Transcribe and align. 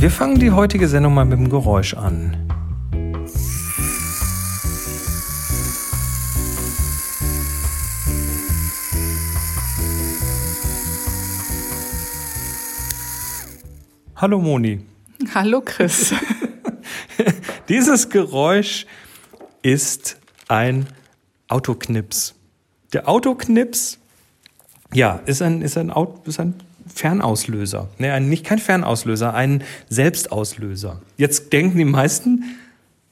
Wir 0.00 0.12
fangen 0.12 0.38
die 0.38 0.52
heutige 0.52 0.86
Sendung 0.86 1.14
mal 1.14 1.24
mit 1.24 1.40
dem 1.40 1.50
Geräusch 1.50 1.94
an. 1.94 2.36
Hallo 14.14 14.38
Moni. 14.38 14.86
Hallo 15.34 15.62
Chris. 15.64 16.14
Dieses 17.68 18.08
Geräusch 18.08 18.86
ist 19.62 20.16
ein 20.46 20.86
Autoknips. 21.48 22.36
Der 22.92 23.08
Autoknips, 23.08 23.98
ja, 24.94 25.20
ist 25.26 25.42
ein, 25.42 25.60
ist 25.60 25.76
ein, 25.76 25.92
ist 26.24 26.38
ein 26.38 26.54
Fernauslöser. 26.98 27.88
Nee, 27.98 28.18
nicht 28.18 28.44
kein 28.44 28.58
Fernauslöser, 28.58 29.32
ein 29.32 29.62
Selbstauslöser. 29.88 31.00
Jetzt 31.16 31.52
denken 31.52 31.78
die 31.78 31.84
meisten, 31.84 32.42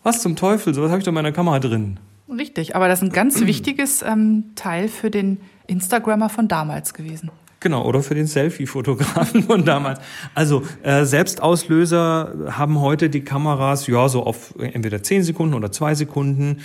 was 0.02 0.22
zum 0.22 0.34
Teufel, 0.34 0.74
sowas 0.74 0.90
habe 0.90 0.98
ich 0.98 1.04
doch 1.04 1.10
in 1.10 1.14
meiner 1.14 1.30
Kamera 1.30 1.60
drin. 1.60 2.00
Richtig, 2.28 2.74
aber 2.74 2.88
das 2.88 3.00
ist 3.00 3.08
ein 3.08 3.12
ganz 3.12 3.40
wichtiges 3.46 4.02
ähm, 4.02 4.46
Teil 4.56 4.88
für 4.88 5.08
den 5.08 5.38
Instagrammer 5.68 6.28
von 6.28 6.48
damals 6.48 6.94
gewesen. 6.94 7.30
Genau, 7.60 7.84
oder 7.84 8.02
für 8.02 8.16
den 8.16 8.26
Selfie-Fotografen 8.26 9.44
von 9.44 9.64
damals. 9.64 10.00
Also 10.34 10.64
äh, 10.82 11.04
Selbstauslöser 11.04 12.34
haben 12.50 12.80
heute 12.80 13.08
die 13.08 13.20
Kameras 13.20 13.86
ja 13.86 14.08
so 14.08 14.24
auf 14.24 14.52
entweder 14.58 15.00
10 15.00 15.22
Sekunden 15.22 15.54
oder 15.54 15.70
2 15.70 15.94
Sekunden. 15.94 16.58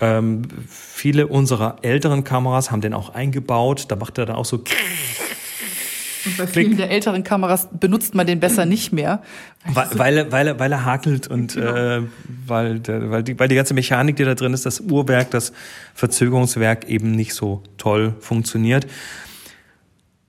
Ähm, 0.00 0.42
viele 0.68 1.26
unserer 1.26 1.78
älteren 1.82 2.22
Kameras 2.22 2.70
haben 2.70 2.82
den 2.82 2.94
auch 2.94 3.14
eingebaut. 3.14 3.86
Da 3.88 3.96
macht 3.96 4.16
er 4.18 4.26
dann 4.26 4.36
auch 4.36 4.44
so. 4.44 4.62
Und 6.28 6.36
bei 6.36 6.46
vielen 6.46 6.76
der 6.76 6.90
älteren 6.90 7.24
Kameras 7.24 7.68
benutzt 7.72 8.14
man 8.14 8.26
den 8.26 8.40
besser 8.40 8.66
nicht 8.66 8.92
mehr. 8.92 9.22
Weil, 9.66 9.88
weil, 9.94 10.16
er, 10.16 10.32
weil, 10.32 10.58
weil 10.58 10.72
er 10.72 10.84
hakelt 10.84 11.26
und 11.26 11.54
genau. 11.54 11.74
äh, 11.74 12.02
weil, 12.46 12.80
der, 12.80 13.10
weil, 13.10 13.22
die, 13.22 13.38
weil 13.38 13.48
die 13.48 13.54
ganze 13.54 13.74
Mechanik, 13.74 14.16
die 14.16 14.24
da 14.24 14.34
drin 14.34 14.52
ist, 14.52 14.66
das 14.66 14.80
Uhrwerk, 14.80 15.30
das 15.30 15.52
Verzögerungswerk 15.94 16.88
eben 16.88 17.12
nicht 17.12 17.34
so 17.34 17.62
toll 17.76 18.14
funktioniert. 18.20 18.86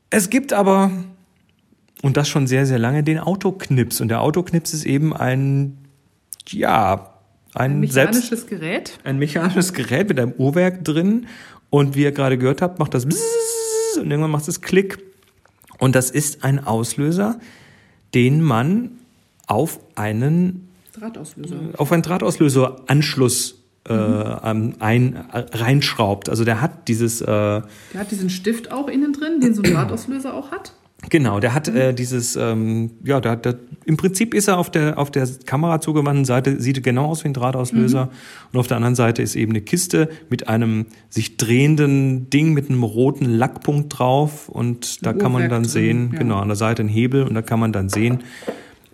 Es 0.09 0.29
gibt 0.29 0.53
aber, 0.53 0.91
und 2.01 2.17
das 2.17 2.27
schon 2.29 2.47
sehr, 2.47 2.65
sehr 2.65 2.79
lange, 2.79 3.03
den 3.03 3.19
Autoknips. 3.19 4.01
Und 4.01 4.07
der 4.07 4.21
Autoknips 4.21 4.73
ist 4.73 4.85
eben 4.85 5.15
ein, 5.15 5.77
ja, 6.47 7.13
ein, 7.53 7.71
ein 7.71 7.79
mechanisches 7.81 8.29
selbst, 8.29 8.47
Gerät. 8.47 8.99
Ein 9.03 9.19
mechanisches 9.19 9.73
Gerät 9.73 10.09
mit 10.09 10.19
einem 10.19 10.33
Uhrwerk 10.37 10.83
drin. 10.83 11.27
Und 11.69 11.95
wie 11.95 12.03
ihr 12.03 12.11
gerade 12.11 12.37
gehört 12.37 12.61
habt, 12.61 12.79
macht 12.79 12.93
das 12.95 13.05
und 13.05 14.11
irgendwann 14.11 14.31
macht 14.31 14.47
es 14.47 14.61
Klick. 14.61 15.08
Und 15.79 15.95
das 15.95 16.11
ist 16.11 16.43
ein 16.43 16.63
Auslöser, 16.63 17.39
den 18.13 18.41
man 18.41 18.91
auf 19.47 19.79
einen 19.95 20.69
Drahtauslöser. 20.93 21.55
auf 21.77 21.91
einen 21.91 22.03
Drahtauslöseranschluss 22.03 23.63
äh, 23.87 23.93
mhm. 24.53 24.75
ein, 24.79 25.25
reinschraubt. 25.31 26.29
Also 26.29 26.45
der 26.45 26.61
hat 26.61 26.87
dieses. 26.87 27.21
Äh, 27.21 27.25
der 27.25 27.63
hat 27.95 28.11
diesen 28.11 28.29
Stift 28.29 28.71
auch 28.71 28.87
innen 28.87 29.13
drin, 29.13 29.39
den 29.39 29.53
so 29.53 29.61
ein 29.61 29.71
Drahtauslöser 29.73 30.33
auch 30.33 30.51
hat. 30.51 30.73
Genau, 31.07 31.39
der 31.39 31.53
hat 31.53 31.69
äh, 31.69 31.93
dieses, 31.93 32.35
ähm, 32.35 32.91
ja, 33.05 33.21
der, 33.21 33.37
der, 33.37 33.55
im 33.85 33.95
Prinzip 33.95 34.33
ist 34.33 34.49
er 34.49 34.57
auf 34.57 34.69
der, 34.69 34.97
auf 34.97 35.09
der 35.09 35.27
Kamera 35.45 35.79
zugewandten 35.79 36.25
Seite, 36.25 36.59
sieht 36.59 36.83
genau 36.83 37.05
aus 37.05 37.23
wie 37.23 37.29
ein 37.29 37.33
Drahtauslöser. 37.33 38.05
Mhm. 38.05 38.11
Und 38.51 38.59
auf 38.59 38.67
der 38.67 38.77
anderen 38.77 38.95
Seite 38.95 39.21
ist 39.21 39.35
eben 39.35 39.53
eine 39.53 39.61
Kiste 39.61 40.09
mit 40.29 40.49
einem 40.49 40.87
sich 41.09 41.37
drehenden 41.37 42.29
Ding 42.29 42.53
mit 42.53 42.69
einem 42.69 42.83
roten 42.83 43.25
Lackpunkt 43.25 43.97
drauf. 43.97 44.49
Und 44.49 45.05
da 45.05 45.13
kann 45.13 45.31
man 45.31 45.49
dann 45.49 45.63
sehen, 45.63 46.11
ja. 46.11 46.19
genau, 46.19 46.39
an 46.39 46.49
der 46.49 46.57
Seite 46.57 46.83
ein 46.83 46.89
Hebel 46.89 47.23
und 47.23 47.33
da 47.33 47.41
kann 47.41 47.59
man 47.61 47.71
dann 47.71 47.87
sehen, 47.87 48.19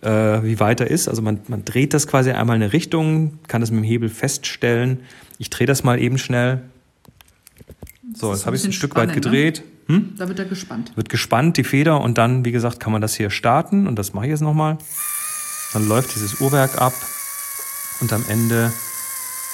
äh, 0.01 0.09
wie 0.43 0.59
weit 0.59 0.81
er 0.81 0.91
ist. 0.91 1.07
Also 1.07 1.23
man, 1.23 1.39
man 1.47 1.65
dreht 1.65 1.93
das 1.93 2.05
quasi 2.05 2.31
einmal 2.31 2.55
in 2.55 2.61
eine 2.61 2.71
Richtung, 2.71 3.39
kann 3.47 3.61
das 3.61 3.71
mit 3.71 3.79
dem 3.79 3.85
Hebel 3.85 4.09
feststellen. 4.09 4.99
Ich 5.39 5.49
drehe 5.49 5.67
das 5.67 5.83
mal 5.83 5.99
eben 5.99 6.19
schnell. 6.19 6.61
So, 8.13 8.31
jetzt 8.31 8.45
habe 8.45 8.55
ich 8.55 8.61
es 8.61 8.67
ein 8.67 8.73
Stück 8.73 8.91
spannend, 8.91 9.09
weit 9.09 9.15
ne? 9.15 9.21
gedreht. 9.21 9.63
Ne? 9.65 9.74
Hm? 9.87 10.15
Da 10.17 10.27
wird 10.27 10.39
er 10.39 10.45
gespannt. 10.45 10.91
Wird 10.95 11.09
gespannt, 11.09 11.57
die 11.57 11.63
Feder, 11.63 12.01
und 12.01 12.17
dann, 12.17 12.43
wie 12.43 12.51
gesagt, 12.51 12.79
kann 12.79 12.91
man 12.91 13.01
das 13.01 13.15
hier 13.15 13.29
starten. 13.29 13.87
Und 13.87 13.97
das 13.97 14.13
mache 14.13 14.25
ich 14.25 14.31
jetzt 14.31 14.41
nochmal. 14.41 14.77
Dann 15.73 15.87
läuft 15.87 16.15
dieses 16.15 16.39
Uhrwerk 16.41 16.81
ab 16.81 16.93
und 18.01 18.13
am 18.13 18.23
Ende 18.27 18.71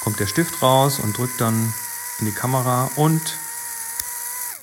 kommt 0.03 0.19
der 0.19 0.27
Stift 0.27 0.61
raus 0.61 0.99
und 0.99 1.17
drückt 1.17 1.39
dann 1.41 1.73
in 2.19 2.25
die 2.25 2.31
Kamera 2.31 2.89
und 2.95 3.37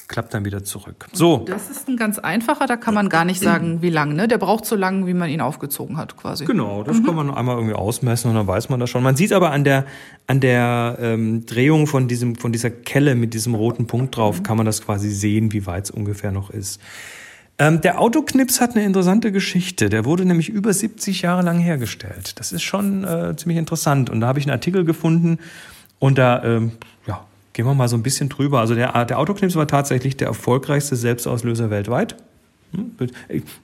klappt 0.08 0.32
dann 0.32 0.46
wieder 0.46 0.64
zurück. 0.64 1.06
So. 1.12 1.44
Das 1.46 1.68
ist 1.68 1.86
ein 1.86 1.98
ganz 1.98 2.18
einfacher, 2.18 2.66
da 2.66 2.76
kann 2.76 2.94
man 2.94 3.10
gar 3.10 3.26
nicht 3.26 3.40
sagen, 3.40 3.82
wie 3.82 3.90
lang. 3.90 4.14
Ne? 4.14 4.26
Der 4.26 4.38
braucht 4.38 4.64
so 4.64 4.74
lang, 4.74 5.06
wie 5.06 5.12
man 5.12 5.28
ihn 5.28 5.42
aufgezogen 5.42 5.98
hat, 5.98 6.16
quasi. 6.16 6.46
Genau, 6.46 6.82
das 6.82 6.98
mhm. 6.98 7.04
kann 7.04 7.14
man 7.14 7.30
einmal 7.34 7.56
irgendwie 7.56 7.74
ausmessen 7.74 8.30
und 8.30 8.36
dann 8.36 8.46
weiß 8.46 8.70
man 8.70 8.80
das 8.80 8.88
schon. 8.88 9.02
Man 9.02 9.16
sieht 9.16 9.32
aber 9.32 9.52
an 9.52 9.64
der, 9.64 9.84
an 10.26 10.40
der 10.40 10.96
ähm, 11.00 11.44
Drehung 11.44 11.86
von, 11.86 12.08
diesem, 12.08 12.36
von 12.36 12.52
dieser 12.52 12.70
Kelle 12.70 13.14
mit 13.14 13.34
diesem 13.34 13.54
roten 13.54 13.86
Punkt 13.86 14.16
drauf, 14.16 14.38
mhm. 14.38 14.42
kann 14.44 14.56
man 14.56 14.66
das 14.66 14.82
quasi 14.82 15.10
sehen, 15.10 15.52
wie 15.52 15.66
weit 15.66 15.84
es 15.84 15.90
ungefähr 15.90 16.32
noch 16.32 16.48
ist. 16.48 16.80
Ähm, 17.58 17.80
der 17.80 18.00
Autoknips 18.00 18.60
hat 18.60 18.76
eine 18.76 18.86
interessante 18.86 19.30
Geschichte. 19.30 19.90
Der 19.90 20.04
wurde 20.06 20.24
nämlich 20.24 20.48
über 20.48 20.72
70 20.72 21.22
Jahre 21.22 21.42
lang 21.42 21.58
hergestellt. 21.58 22.38
Das 22.38 22.52
ist 22.52 22.62
schon 22.62 23.04
äh, 23.04 23.36
ziemlich 23.36 23.58
interessant. 23.58 24.08
Und 24.08 24.20
da 24.20 24.28
habe 24.28 24.38
ich 24.38 24.46
einen 24.46 24.52
Artikel 24.52 24.84
gefunden 24.84 25.38
und 25.98 26.18
da 26.18 26.42
ähm, 26.44 26.72
Gehen 27.58 27.66
wir 27.66 27.74
mal 27.74 27.88
so 27.88 27.96
ein 27.96 28.04
bisschen 28.04 28.28
drüber. 28.28 28.60
Also 28.60 28.76
der, 28.76 29.04
der 29.04 29.18
Autoknips 29.18 29.56
war 29.56 29.66
tatsächlich 29.66 30.16
der 30.16 30.28
erfolgreichste 30.28 30.94
Selbstauslöser 30.94 31.70
weltweit. 31.70 32.14
Hm? 32.72 32.92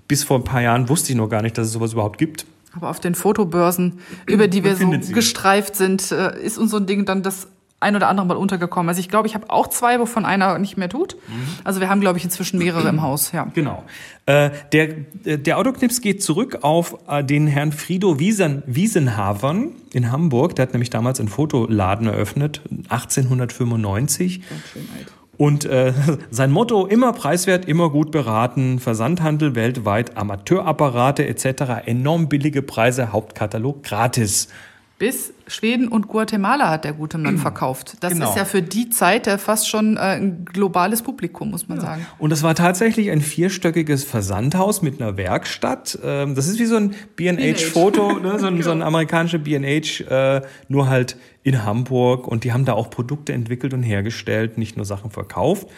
Bis 0.08 0.24
vor 0.24 0.36
ein 0.36 0.42
paar 0.42 0.62
Jahren 0.62 0.88
wusste 0.88 1.12
ich 1.12 1.16
noch 1.16 1.28
gar 1.28 1.42
nicht, 1.42 1.56
dass 1.56 1.68
es 1.68 1.74
sowas 1.74 1.92
überhaupt 1.92 2.18
gibt. 2.18 2.44
Aber 2.72 2.90
auf 2.90 2.98
den 2.98 3.14
Fotobörsen, 3.14 4.00
über 4.26 4.48
die 4.48 4.64
wir 4.64 4.74
so 4.74 4.90
gestreift 5.12 5.76
sind, 5.76 6.10
äh, 6.10 6.36
ist 6.42 6.58
uns 6.58 6.72
so 6.72 6.78
ein 6.78 6.86
Ding 6.86 7.04
dann 7.04 7.22
das 7.22 7.46
ein 7.84 7.94
oder 7.94 8.08
andere 8.08 8.26
Mal 8.26 8.36
untergekommen. 8.36 8.88
Also 8.88 9.00
ich 9.00 9.08
glaube, 9.08 9.28
ich 9.28 9.34
habe 9.34 9.50
auch 9.50 9.68
zwei, 9.68 10.00
wovon 10.00 10.24
einer 10.24 10.58
nicht 10.58 10.76
mehr 10.76 10.88
tut. 10.88 11.16
Mhm. 11.28 11.46
Also 11.62 11.80
wir 11.80 11.88
haben, 11.88 12.00
glaube 12.00 12.18
ich, 12.18 12.24
inzwischen 12.24 12.58
mehrere 12.58 12.88
im 12.88 13.02
Haus. 13.02 13.30
Ja. 13.32 13.46
Genau. 13.54 13.84
Äh, 14.26 14.50
der, 14.72 14.88
der 15.36 15.58
Autoknips 15.58 16.00
geht 16.00 16.22
zurück 16.22 16.58
auf 16.62 16.96
äh, 17.08 17.22
den 17.22 17.46
Herrn 17.46 17.72
Frido 17.72 18.18
Wiesen, 18.18 18.62
Wiesenhavern 18.66 19.72
in 19.92 20.10
Hamburg. 20.10 20.56
Der 20.56 20.64
hat 20.64 20.72
nämlich 20.72 20.90
damals 20.90 21.20
einen 21.20 21.28
Fotoladen 21.28 22.08
eröffnet, 22.08 22.62
1895. 22.88 24.48
Ganz 24.48 24.62
schön 24.72 24.88
alt. 24.96 25.06
Und 25.36 25.64
äh, 25.64 25.92
sein 26.30 26.50
Motto, 26.50 26.86
immer 26.86 27.12
preiswert, 27.12 27.66
immer 27.66 27.90
gut 27.90 28.10
beraten, 28.10 28.78
Versandhandel 28.78 29.54
weltweit, 29.54 30.16
Amateurapparate 30.16 31.26
etc., 31.26 31.86
enorm 31.86 32.28
billige 32.28 32.62
Preise, 32.62 33.12
Hauptkatalog 33.12 33.82
gratis. 33.82 34.48
Bis 34.96 35.34
Schweden 35.48 35.88
und 35.88 36.06
Guatemala 36.06 36.70
hat 36.70 36.84
der 36.84 36.92
gute 36.92 37.18
Mann 37.18 37.38
verkauft. 37.38 37.96
Das 38.00 38.12
genau. 38.12 38.30
ist 38.30 38.36
ja 38.36 38.44
für 38.44 38.62
die 38.62 38.90
Zeit 38.90 39.26
ja 39.26 39.38
fast 39.38 39.68
schon 39.68 39.96
äh, 39.96 40.00
ein 40.00 40.44
globales 40.44 41.02
Publikum, 41.02 41.50
muss 41.50 41.68
man 41.68 41.78
ja. 41.78 41.84
sagen. 41.84 42.06
Und 42.18 42.30
das 42.30 42.42
war 42.42 42.54
tatsächlich 42.54 43.10
ein 43.10 43.20
vierstöckiges 43.20 44.04
Versandhaus 44.04 44.82
mit 44.82 45.00
einer 45.00 45.16
Werkstatt. 45.16 45.98
Ähm, 46.04 46.34
das 46.34 46.46
ist 46.46 46.58
wie 46.58 46.66
so 46.66 46.76
ein 46.76 46.94
B&H-Foto, 47.16 48.20
ne? 48.20 48.38
so, 48.38 48.46
ein, 48.46 48.62
so 48.62 48.70
ein 48.70 48.78
genau. 48.78 48.86
amerikanischer 48.86 49.38
B&H, 49.38 50.04
äh, 50.04 50.42
nur 50.68 50.88
halt 50.88 51.16
in 51.42 51.64
Hamburg. 51.64 52.28
Und 52.28 52.44
die 52.44 52.52
haben 52.52 52.64
da 52.64 52.74
auch 52.74 52.88
Produkte 52.88 53.32
entwickelt 53.32 53.74
und 53.74 53.82
hergestellt, 53.82 54.58
nicht 54.58 54.76
nur 54.76 54.86
Sachen 54.86 55.10
verkauft. 55.10 55.68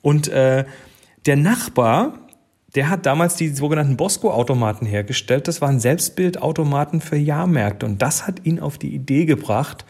Und 0.00 0.28
äh, 0.28 0.64
der 1.26 1.36
Nachbar, 1.36 2.18
der 2.74 2.90
hat 2.90 3.06
damals 3.06 3.36
die 3.36 3.48
sogenannten 3.48 3.96
Bosco-Automaten 3.96 4.86
hergestellt. 4.86 5.46
Das 5.46 5.60
waren 5.60 5.78
Selbstbildautomaten 5.78 7.00
für 7.00 7.16
Jahrmärkte. 7.16 7.86
Und 7.86 8.02
das 8.02 8.26
hat 8.26 8.44
ihn 8.44 8.58
auf 8.58 8.78
die 8.78 8.94
Idee 8.94 9.26
gebracht, 9.26 9.84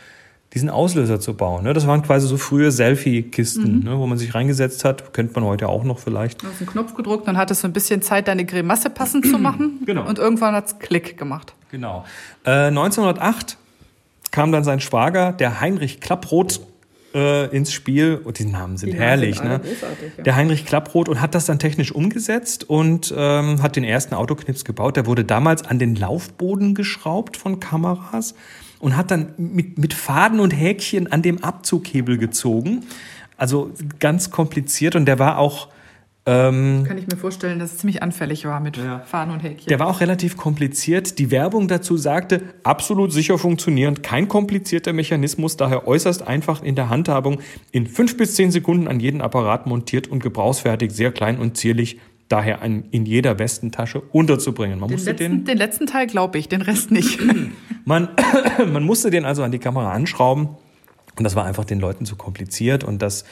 diesen 0.52 0.68
Auslöser 0.70 1.18
zu 1.18 1.34
bauen. 1.34 1.64
Ne? 1.64 1.72
Das 1.72 1.86
waren 1.86 2.02
quasi 2.02 2.28
so 2.28 2.36
frühe 2.36 2.70
Selfie-Kisten, 2.70 3.78
mhm. 3.78 3.84
Ne, 3.84 3.98
wo 3.98 4.06
man 4.06 4.18
sich 4.18 4.34
reingesetzt 4.34 4.84
hat. 4.84 5.12
Kennt 5.14 5.34
man 5.34 5.44
heute 5.44 5.68
auch 5.68 5.82
noch 5.82 5.98
vielleicht. 5.98 6.42
Du 6.42 6.46
hast 6.46 6.58
einen 6.60 6.68
Knopf 6.68 6.94
gedrückt, 6.94 7.26
dann 7.26 7.36
hattest 7.36 7.64
du 7.64 7.68
ein 7.68 7.72
bisschen 7.72 8.02
Zeit, 8.02 8.28
deine 8.28 8.44
Grimasse 8.44 8.90
passend 8.90 9.26
zu 9.26 9.38
machen. 9.38 9.80
Genau. 9.84 10.06
Und 10.06 10.18
irgendwann 10.18 10.54
hat 10.54 10.66
es 10.66 10.78
Klick 10.78 11.18
gemacht. 11.18 11.54
Genau. 11.70 12.04
Äh, 12.44 12.68
1908 12.68 13.58
kam 14.30 14.50
dann 14.50 14.64
sein 14.64 14.80
Schwager, 14.80 15.32
der 15.32 15.60
Heinrich 15.60 16.00
Klapproth, 16.00 16.60
äh, 17.14 17.46
ins 17.54 17.72
Spiel. 17.72 18.20
Und 18.22 18.38
die 18.38 18.44
Namen 18.44 18.76
sind 18.76 18.92
die 18.92 18.98
herrlich, 18.98 19.38
sind 19.38 19.48
ne? 19.48 19.60
Ja. 20.16 20.22
Der 20.24 20.36
Heinrich 20.36 20.66
Klapproth 20.66 21.08
und 21.08 21.20
hat 21.20 21.34
das 21.34 21.46
dann 21.46 21.58
technisch 21.58 21.92
umgesetzt 21.92 22.68
und 22.68 23.14
ähm, 23.16 23.62
hat 23.62 23.76
den 23.76 23.84
ersten 23.84 24.14
Autoknips 24.14 24.64
gebaut. 24.64 24.96
Der 24.96 25.06
wurde 25.06 25.24
damals 25.24 25.64
an 25.64 25.78
den 25.78 25.94
Laufboden 25.94 26.74
geschraubt 26.74 27.36
von 27.36 27.60
Kameras 27.60 28.34
und 28.80 28.96
hat 28.96 29.10
dann 29.10 29.32
mit, 29.36 29.78
mit 29.78 29.94
Faden 29.94 30.40
und 30.40 30.50
Häkchen 30.50 31.10
an 31.10 31.22
dem 31.22 31.42
Abzughebel 31.42 32.18
gezogen. 32.18 32.84
Also 33.36 33.70
ganz 33.98 34.30
kompliziert 34.30 34.96
und 34.96 35.06
der 35.06 35.18
war 35.18 35.38
auch 35.38 35.68
ähm, 36.26 36.84
Kann 36.88 36.96
ich 36.96 37.06
mir 37.06 37.18
vorstellen, 37.18 37.58
dass 37.58 37.72
es 37.72 37.78
ziemlich 37.78 38.02
anfällig 38.02 38.46
war 38.46 38.58
mit 38.60 38.78
ja. 38.78 39.00
Fahnen 39.00 39.32
und 39.34 39.40
Häkchen. 39.40 39.68
Der 39.68 39.78
war 39.78 39.88
auch 39.88 40.00
relativ 40.00 40.38
kompliziert. 40.38 41.18
Die 41.18 41.30
Werbung 41.30 41.68
dazu 41.68 41.98
sagte, 41.98 42.42
absolut 42.62 43.12
sicher 43.12 43.36
funktionierend, 43.36 44.02
kein 44.02 44.26
komplizierter 44.26 44.94
Mechanismus, 44.94 45.58
daher 45.58 45.86
äußerst 45.86 46.26
einfach 46.26 46.62
in 46.62 46.76
der 46.76 46.88
Handhabung, 46.88 47.40
in 47.72 47.86
fünf 47.86 48.16
bis 48.16 48.36
zehn 48.36 48.50
Sekunden 48.50 48.88
an 48.88 49.00
jeden 49.00 49.20
Apparat 49.20 49.66
montiert 49.66 50.08
und 50.08 50.22
gebrauchsfertig, 50.22 50.92
sehr 50.92 51.12
klein 51.12 51.38
und 51.38 51.56
zierlich. 51.56 52.00
daher 52.30 52.62
in 52.62 53.04
jeder 53.04 53.38
Westentasche 53.38 54.00
unterzubringen. 54.00 54.80
Man 54.80 54.88
den, 54.88 54.94
musste 54.94 55.10
letzten, 55.10 55.30
den, 55.30 55.44
den 55.44 55.58
letzten 55.58 55.86
Teil 55.86 56.06
glaube 56.06 56.38
ich, 56.38 56.48
den 56.48 56.62
Rest 56.62 56.90
nicht. 56.90 57.20
man, 57.84 58.08
man 58.72 58.82
musste 58.82 59.10
den 59.10 59.26
also 59.26 59.42
an 59.42 59.52
die 59.52 59.58
Kamera 59.58 59.92
anschrauben 59.92 60.48
und 61.18 61.24
das 61.24 61.36
war 61.36 61.44
einfach 61.44 61.66
den 61.66 61.80
Leuten 61.80 62.06
zu 62.06 62.16
kompliziert 62.16 62.82
und 62.82 63.02
das 63.02 63.26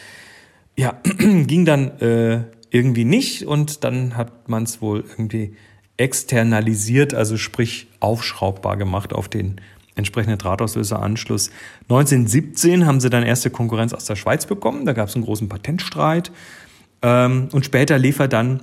ja, 0.76 1.00
ging 1.18 1.64
dann 1.64 1.98
äh, 2.00 2.44
irgendwie 2.72 3.04
nicht 3.04 3.46
und 3.46 3.84
dann 3.84 4.16
hat 4.16 4.48
man 4.48 4.64
es 4.64 4.80
wohl 4.80 5.04
irgendwie 5.08 5.54
externalisiert, 5.98 7.12
also 7.14 7.36
sprich 7.36 7.86
aufschraubbar 8.00 8.76
gemacht 8.76 9.12
auf 9.12 9.28
den 9.28 9.60
entsprechenden 9.94 10.38
Drahtauslöseranschluss. 10.38 11.50
1917 11.82 12.86
haben 12.86 12.98
sie 12.98 13.10
dann 13.10 13.24
erste 13.24 13.50
Konkurrenz 13.50 13.92
aus 13.92 14.06
der 14.06 14.16
Schweiz 14.16 14.46
bekommen, 14.46 14.86
da 14.86 14.94
gab 14.94 15.08
es 15.08 15.14
einen 15.14 15.24
großen 15.24 15.50
Patentstreit 15.50 16.32
ähm, 17.02 17.50
und 17.52 17.66
später 17.66 17.98
lief 17.98 18.18
er 18.18 18.28
dann, 18.28 18.60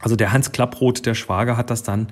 also 0.00 0.16
der 0.16 0.32
Hans 0.32 0.52
Klapproth, 0.52 1.06
der 1.06 1.14
Schwager, 1.14 1.56
hat 1.56 1.70
das 1.70 1.82
dann 1.82 2.08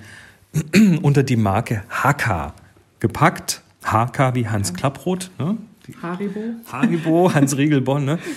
unter 1.03 1.21
die 1.21 1.35
Marke 1.35 1.83
HK 1.89 2.53
gepackt. 2.99 3.61
HK 3.83 4.33
wie 4.33 4.47
Hans 4.47 4.73
Klapproth. 4.73 5.29
Ne? 5.37 5.57
Haribo. 6.01 6.41
Haribo, 6.71 7.33
Hans 7.33 7.55
Riegelbonn. 7.55 8.03
Ne? 8.03 8.19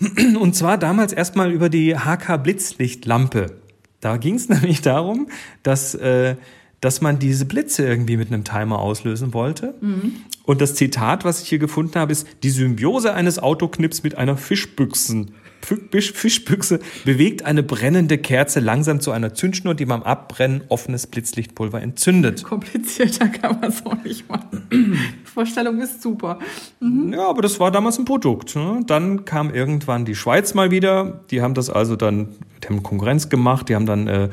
Und 0.40 0.54
zwar 0.54 0.78
damals 0.78 1.12
erstmal 1.12 1.52
über 1.52 1.68
die 1.68 1.96
HK 1.96 2.38
Blitzlichtlampe. 2.42 3.58
Da 4.00 4.16
ging 4.16 4.34
es 4.34 4.48
nämlich 4.50 4.82
darum, 4.82 5.28
dass, 5.62 5.94
äh, 5.94 6.36
dass 6.80 7.00
man 7.00 7.18
diese 7.18 7.46
Blitze 7.46 7.86
irgendwie 7.86 8.16
mit 8.16 8.28
einem 8.28 8.44
Timer 8.44 8.78
auslösen 8.78 9.32
wollte. 9.32 9.74
Mhm. 9.80 10.16
Und 10.44 10.60
das 10.60 10.74
Zitat, 10.74 11.24
was 11.24 11.42
ich 11.42 11.48
hier 11.48 11.58
gefunden 11.58 11.98
habe, 11.98 12.12
ist 12.12 12.26
die 12.42 12.50
Symbiose 12.50 13.14
eines 13.14 13.38
Autoknips 13.38 14.02
mit 14.02 14.18
einer 14.18 14.36
Fischbüchsen. 14.36 15.34
Fischbüchse 15.64 16.80
bewegt 17.04 17.44
eine 17.44 17.62
brennende 17.62 18.18
Kerze 18.18 18.60
langsam 18.60 19.00
zu 19.00 19.10
einer 19.10 19.34
Zündschnur, 19.34 19.74
die 19.74 19.86
beim 19.86 20.02
Abbrennen 20.02 20.62
offenes 20.68 21.06
Blitzlichtpulver 21.06 21.80
entzündet. 21.80 22.44
Komplizierter 22.44 23.28
kann 23.28 23.60
man 23.60 23.70
es 23.70 23.84
auch 23.84 24.02
nicht 24.04 24.28
machen. 24.28 24.66
Die 24.70 25.30
Vorstellung 25.30 25.80
ist 25.80 26.02
super. 26.02 26.38
Mhm. 26.80 27.12
Ja, 27.12 27.28
aber 27.28 27.42
das 27.42 27.58
war 27.60 27.70
damals 27.70 27.98
ein 27.98 28.04
Produkt. 28.04 28.56
Ne? 28.56 28.82
Dann 28.86 29.24
kam 29.24 29.52
irgendwann 29.52 30.04
die 30.04 30.14
Schweiz 30.14 30.54
mal 30.54 30.70
wieder. 30.70 31.20
Die 31.30 31.40
haben 31.40 31.54
das 31.54 31.70
also 31.70 31.96
dann, 31.96 32.28
die 32.62 32.68
haben 32.68 32.82
Konkurrenz 32.82 33.28
gemacht, 33.28 33.68
die 33.68 33.74
haben 33.74 33.86
dann 33.86 34.06
äh, 34.06 34.28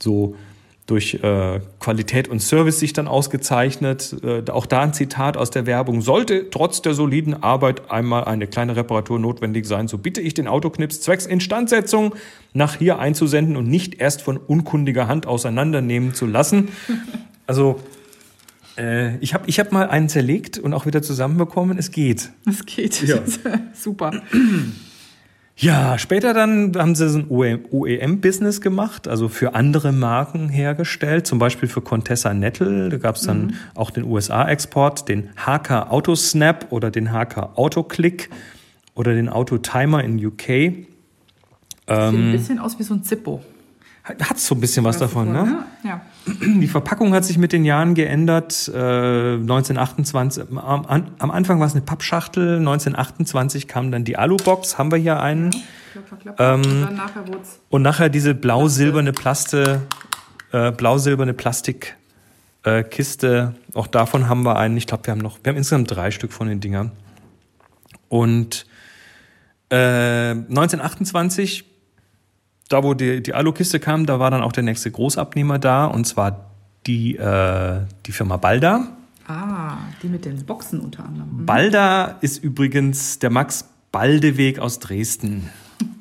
so 0.00 0.36
durch 0.88 1.20
äh, 1.22 1.60
Qualität 1.80 2.28
und 2.28 2.40
Service 2.40 2.80
sich 2.80 2.94
dann 2.94 3.08
ausgezeichnet. 3.08 4.16
Äh, 4.24 4.50
auch 4.50 4.64
da 4.64 4.80
ein 4.80 4.94
Zitat 4.94 5.36
aus 5.36 5.50
der 5.50 5.66
Werbung. 5.66 6.00
Sollte 6.00 6.48
trotz 6.50 6.80
der 6.80 6.94
soliden 6.94 7.42
Arbeit 7.42 7.90
einmal 7.90 8.24
eine 8.24 8.46
kleine 8.46 8.74
Reparatur 8.74 9.18
notwendig 9.18 9.66
sein, 9.66 9.86
so 9.86 9.98
bitte 9.98 10.22
ich 10.22 10.32
den 10.32 10.48
Autoknips 10.48 11.02
zwecks 11.02 11.26
Instandsetzung 11.26 12.14
nach 12.54 12.76
hier 12.76 12.98
einzusenden 12.98 13.56
und 13.56 13.68
nicht 13.68 14.00
erst 14.00 14.22
von 14.22 14.38
unkundiger 14.38 15.08
Hand 15.08 15.26
auseinandernehmen 15.26 16.14
zu 16.14 16.26
lassen. 16.26 16.70
Also 17.46 17.80
äh, 18.76 19.16
ich 19.20 19.32
habe 19.32 19.44
ich 19.46 19.58
hab 19.58 19.72
mal 19.72 19.88
einen 19.88 20.10
zerlegt 20.10 20.58
und 20.58 20.74
auch 20.74 20.84
wieder 20.84 21.00
zusammenbekommen. 21.00 21.78
Es 21.78 21.90
geht. 21.90 22.30
Es 22.44 22.66
geht. 22.66 23.02
Ja. 23.08 23.20
Super. 23.72 24.20
Ja, 25.60 25.98
später 25.98 26.34
dann 26.34 26.72
haben 26.76 26.94
sie 26.94 27.08
so 27.08 27.18
ein 27.18 27.64
OEM-Business 27.72 28.60
gemacht, 28.60 29.08
also 29.08 29.28
für 29.28 29.56
andere 29.56 29.90
Marken 29.90 30.48
hergestellt, 30.48 31.26
zum 31.26 31.40
Beispiel 31.40 31.68
für 31.68 31.80
Contessa 31.80 32.32
Nettle. 32.32 32.90
Da 32.90 32.96
gab 32.96 33.16
es 33.16 33.22
dann 33.22 33.46
mhm. 33.46 33.54
auch 33.74 33.90
den 33.90 34.04
USA-Export, 34.04 35.08
den 35.08 35.30
HK 35.34 35.90
Autosnap 35.90 36.66
oder 36.70 36.92
den 36.92 37.12
HK 37.12 37.56
Autoclick 37.56 38.30
oder 38.94 39.14
den 39.14 39.28
Autotimer 39.28 40.04
in 40.04 40.24
UK. 40.24 40.46
Sieht 40.46 40.86
ein 41.88 42.14
ähm, 42.14 42.32
bisschen 42.32 42.60
aus 42.60 42.78
wie 42.78 42.84
so 42.84 42.94
ein 42.94 43.02
Zippo. 43.02 43.42
Hat 44.08 44.38
so 44.38 44.54
ein 44.54 44.60
bisschen 44.60 44.84
was 44.84 44.98
davon, 44.98 45.32
ne? 45.32 45.44
ne? 45.44 45.64
Ja. 45.84 46.00
Die 46.26 46.68
Verpackung 46.68 47.12
hat 47.14 47.24
sich 47.24 47.36
mit 47.38 47.52
den 47.52 47.64
Jahren 47.64 47.94
geändert. 47.94 48.68
Äh, 48.68 49.34
1928, 49.34 50.44
am, 50.56 50.86
am 51.18 51.30
Anfang 51.30 51.60
war 51.60 51.66
es 51.66 51.74
eine 51.74 51.82
Pappschachtel, 51.82 52.58
1928 52.58 53.68
kam 53.68 53.90
dann 53.90 54.04
die 54.04 54.16
Alubox, 54.16 54.78
haben 54.78 54.90
wir 54.90 54.98
hier 54.98 55.20
einen. 55.20 55.50
Klapp, 55.50 56.06
klapp, 56.06 56.20
klapp. 56.20 56.40
Ähm, 56.40 56.86
und, 56.88 56.96
nachher 56.96 57.24
und 57.68 57.82
nachher 57.82 58.08
diese 58.08 58.34
blau-silberne 58.34 59.12
Plaste, 59.12 59.82
äh, 60.52 60.72
blau-silberne 60.72 61.34
Plastikkiste. 61.34 61.94
Äh, 62.64 63.76
Auch 63.76 63.86
davon 63.86 64.28
haben 64.28 64.44
wir 64.44 64.56
einen. 64.56 64.76
Ich 64.76 64.86
glaube, 64.86 65.06
wir 65.06 65.12
haben 65.12 65.20
noch, 65.20 65.38
wir 65.42 65.50
haben 65.50 65.58
insgesamt 65.58 65.90
drei 65.90 66.10
Stück 66.10 66.32
von 66.32 66.48
den 66.48 66.60
Dingern. 66.60 66.92
Und 68.08 68.66
äh, 69.70 70.30
1928 70.30 71.64
da 72.68 72.84
wo 72.84 72.94
die, 72.94 73.22
die 73.22 73.34
Alukiste 73.34 73.80
kam, 73.80 74.06
da 74.06 74.20
war 74.20 74.30
dann 74.30 74.42
auch 74.42 74.52
der 74.52 74.62
nächste 74.62 74.90
Großabnehmer 74.90 75.58
da 75.58 75.86
und 75.86 76.06
zwar 76.06 76.50
die, 76.86 77.16
äh, 77.16 77.80
die 78.06 78.12
Firma 78.12 78.36
Balda. 78.36 78.88
Ah, 79.26 79.76
die 80.02 80.08
mit 80.08 80.24
den 80.24 80.44
Boxen 80.44 80.80
unter 80.80 81.04
anderem. 81.04 81.40
Mhm. 81.40 81.46
Balda 81.46 82.16
ist 82.20 82.42
übrigens 82.42 83.18
der 83.18 83.30
Max 83.30 83.68
Baldeweg 83.92 84.58
aus 84.58 84.78
Dresden. 84.78 85.50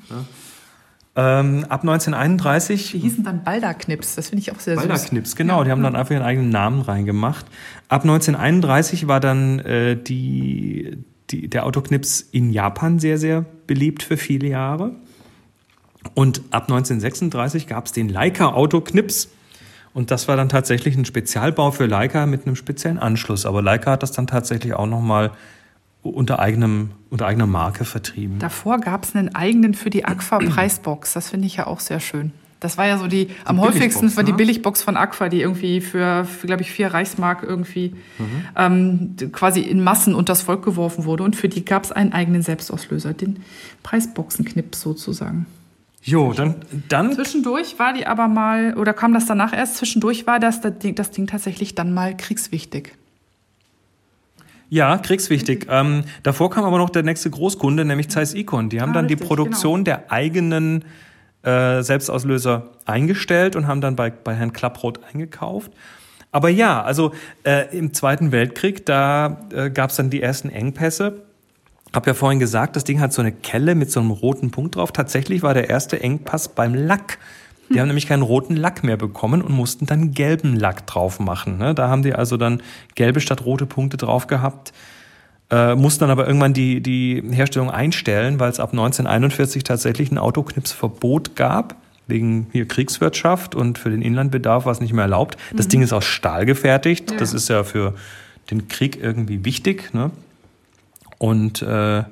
ja. 0.09 1.39
ähm, 1.39 1.65
ab 1.67 1.81
1931. 1.81 2.91
Die 2.91 2.99
hießen 2.99 3.23
dann 3.23 3.43
Balda-Knips, 3.43 4.15
das 4.15 4.29
finde 4.29 4.41
ich 4.41 4.51
auch 4.51 4.59
sehr 4.59 4.75
Balda 4.75 4.95
süß. 4.95 5.03
Balda-Knips, 5.03 5.35
genau, 5.35 5.59
ja. 5.59 5.63
die 5.65 5.71
haben 5.71 5.83
dann 5.83 5.95
einfach 5.95 6.11
ihren 6.11 6.23
eigenen 6.23 6.49
Namen 6.49 6.81
reingemacht. 6.81 7.45
Ab 7.89 8.03
1931 8.03 9.07
war 9.07 9.19
dann 9.19 9.59
äh, 9.59 10.01
die, 10.01 11.03
die, 11.29 11.49
der 11.49 11.65
Autoknips 11.65 12.21
in 12.21 12.51
Japan 12.51 12.99
sehr, 12.99 13.17
sehr 13.17 13.45
beliebt 13.67 14.03
für 14.03 14.17
viele 14.17 14.47
Jahre. 14.47 14.95
Und 16.13 16.41
ab 16.51 16.63
1936 16.63 17.67
gab 17.67 17.85
es 17.87 17.91
den 17.91 18.09
Leica 18.09 18.47
Autoknips. 18.47 19.29
Und 19.93 20.11
das 20.11 20.27
war 20.27 20.37
dann 20.37 20.49
tatsächlich 20.49 20.95
ein 20.95 21.05
Spezialbau 21.05 21.71
für 21.71 21.85
Leica 21.85 22.25
mit 22.25 22.45
einem 22.45 22.55
speziellen 22.55 22.99
Anschluss. 22.99 23.45
Aber 23.45 23.61
Leica 23.61 23.91
hat 23.91 24.03
das 24.03 24.11
dann 24.11 24.27
tatsächlich 24.27 24.73
auch 24.73 24.85
nochmal 24.85 25.31
unter, 26.03 26.39
eigenem, 26.39 26.91
unter 27.09 27.25
eigener 27.25 27.47
Marke 27.47 27.85
vertrieben. 27.85 28.39
Davor 28.39 28.79
gab 28.79 29.03
es 29.03 29.15
einen 29.15 29.33
eigenen 29.35 29.73
für 29.73 29.89
die 29.89 30.05
Aqua 30.05 30.39
Preisbox. 30.39 31.13
Das 31.13 31.29
finde 31.29 31.47
ich 31.47 31.57
ja 31.57 31.67
auch 31.67 31.79
sehr 31.79 31.99
schön. 31.99 32.31
Das 32.59 32.77
war 32.77 32.87
ja 32.87 32.97
so 32.97 33.07
die, 33.07 33.27
die 33.27 33.35
am 33.45 33.61
häufigsten 33.61 34.15
war 34.15 34.23
die 34.23 34.31
ne? 34.31 34.37
Billigbox 34.37 34.81
von 34.81 34.97
Aqua, 34.97 35.29
die 35.29 35.41
irgendwie 35.41 35.79
für, 35.79 36.25
für 36.25 36.47
glaube 36.47 36.63
ich, 36.63 36.71
vier 36.71 36.87
Reichsmark 36.87 37.43
irgendwie 37.43 37.93
mhm. 38.17 38.45
ähm, 38.55 39.15
quasi 39.31 39.61
in 39.61 39.83
Massen 39.83 40.15
unters 40.15 40.41
Volk 40.41 40.63
geworfen 40.65 41.05
wurde. 41.05 41.23
Und 41.23 41.35
für 41.35 41.49
die 41.49 41.63
gab 41.63 41.83
es 41.83 41.91
einen 41.91 42.13
eigenen 42.13 42.41
Selbstauslöser, 42.41 43.13
den 43.13 43.43
Preisboxenknips 43.83 44.81
sozusagen. 44.81 45.45
Jo, 46.03 46.33
dann, 46.33 46.55
dann. 46.87 47.13
Zwischendurch 47.13 47.77
war 47.79 47.93
die 47.93 48.07
aber 48.07 48.27
mal, 48.27 48.75
oder 48.75 48.93
kam 48.93 49.13
das 49.13 49.25
danach 49.25 49.53
erst? 49.53 49.77
Zwischendurch 49.77 50.25
war 50.25 50.39
das, 50.39 50.61
das 50.61 50.77
Ding, 50.79 50.95
das 50.95 51.11
Ding 51.11 51.27
tatsächlich 51.27 51.75
dann 51.75 51.93
mal 51.93 52.15
kriegswichtig. 52.15 52.93
Ja, 54.69 54.97
kriegswichtig. 54.97 55.67
Ähm, 55.69 56.03
davor 56.23 56.49
kam 56.49 56.65
aber 56.65 56.77
noch 56.77 56.89
der 56.89 57.03
nächste 57.03 57.29
Großkunde, 57.29 57.85
nämlich 57.85 58.09
Zeiss 58.09 58.33
Icon. 58.33 58.69
Die 58.69 58.81
haben 58.81 58.91
ah, 58.91 58.93
dann 58.93 59.05
richtig, 59.05 59.21
die 59.21 59.25
Produktion 59.27 59.83
genau. 59.83 59.97
der 59.97 60.11
eigenen 60.11 60.85
äh, 61.43 61.81
Selbstauslöser 61.81 62.71
eingestellt 62.85 63.55
und 63.55 63.67
haben 63.67 63.81
dann 63.81 63.95
bei, 63.95 64.09
bei 64.09 64.33
Herrn 64.33 64.53
Klapproth 64.53 64.99
eingekauft. 65.13 65.71
Aber 66.31 66.49
ja, 66.49 66.83
also 66.83 67.13
äh, 67.43 67.75
im 67.75 67.93
Zweiten 67.93 68.31
Weltkrieg, 68.31 68.85
da 68.85 69.47
äh, 69.53 69.69
gab 69.69 69.91
es 69.91 69.95
dann 69.95 70.09
die 70.09 70.21
ersten 70.21 70.49
Engpässe 70.49 71.23
habe 71.93 72.07
ja 72.07 72.13
vorhin 72.13 72.39
gesagt, 72.39 72.75
das 72.75 72.83
Ding 72.83 72.99
hat 72.99 73.13
so 73.13 73.21
eine 73.21 73.31
Kelle 73.31 73.75
mit 73.75 73.91
so 73.91 73.99
einem 73.99 74.11
roten 74.11 74.51
Punkt 74.51 74.75
drauf. 74.75 74.91
Tatsächlich 74.91 75.41
war 75.41 75.53
der 75.53 75.69
erste 75.69 76.01
Engpass 76.01 76.49
beim 76.49 76.73
Lack. 76.73 77.19
Die 77.69 77.73
hm. 77.73 77.81
haben 77.81 77.87
nämlich 77.87 78.07
keinen 78.07 78.23
roten 78.23 78.55
Lack 78.55 78.83
mehr 78.83 78.97
bekommen 78.97 79.41
und 79.41 79.53
mussten 79.53 79.85
dann 79.85 80.11
gelben 80.11 80.55
Lack 80.55 80.87
drauf 80.87 81.19
machen. 81.19 81.57
Ne? 81.57 81.73
Da 81.73 81.89
haben 81.89 82.03
die 82.03 82.13
also 82.13 82.37
dann 82.37 82.61
gelbe 82.95 83.19
statt 83.19 83.45
rote 83.45 83.65
Punkte 83.65 83.97
drauf 83.97 84.27
gehabt, 84.27 84.73
äh, 85.49 85.75
mussten 85.75 86.01
dann 86.01 86.11
aber 86.11 86.27
irgendwann 86.27 86.53
die, 86.53 86.81
die 86.81 87.23
Herstellung 87.31 87.71
einstellen, 87.71 88.39
weil 88.39 88.51
es 88.51 88.59
ab 88.59 88.71
1941 88.71 89.63
tatsächlich 89.63 90.11
ein 90.11 90.17
Autoknipsverbot 90.17 91.35
gab, 91.35 91.75
wegen 92.07 92.47
hier 92.51 92.67
Kriegswirtschaft 92.67 93.55
und 93.55 93.77
für 93.77 93.89
den 93.89 94.01
Inlandbedarf 94.01 94.65
war 94.65 94.71
es 94.71 94.79
nicht 94.79 94.93
mehr 94.93 95.03
erlaubt. 95.03 95.37
Das 95.55 95.67
mhm. 95.67 95.69
Ding 95.69 95.81
ist 95.83 95.93
aus 95.93 96.05
Stahl 96.05 96.45
gefertigt. 96.45 97.11
Ja. 97.11 97.17
Das 97.17 97.33
ist 97.33 97.49
ja 97.49 97.63
für 97.63 97.93
den 98.49 98.67
Krieg 98.67 99.01
irgendwie 99.01 99.43
wichtig. 99.43 99.93
Ne? 99.93 100.11
Und 101.17 101.61
äh, 101.61 102.03